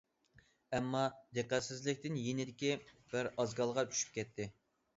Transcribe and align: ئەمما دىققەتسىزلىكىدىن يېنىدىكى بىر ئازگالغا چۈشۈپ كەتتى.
ئەمما 0.77 1.01
دىققەتسىزلىكىدىن 1.39 2.19
يېنىدىكى 2.23 2.73
بىر 3.13 3.33
ئازگالغا 3.39 3.87
چۈشۈپ 3.95 4.21
كەتتى. 4.21 4.53